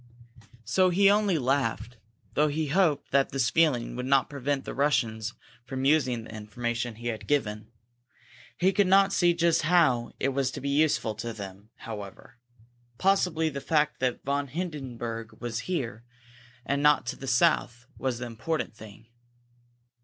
[0.65, 1.97] So he only laughed,
[2.33, 6.95] though he hoped that this feeling would not prevent the Russians from using the information
[6.95, 7.67] he had given.
[8.57, 12.39] He could not see just how it was to be useful to them, however.
[12.97, 16.03] Possibly the fact that von Hindenburg was here,
[16.65, 19.05] and not to the south, was the important thing.